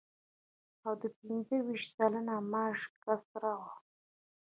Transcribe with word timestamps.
او 0.85 0.93
د 1.01 1.03
پنځه 1.19 1.55
ویشت 1.65 1.89
سلنه 1.95 2.35
معاش 2.51 2.79
کسر 3.03 3.43
و 3.61 3.65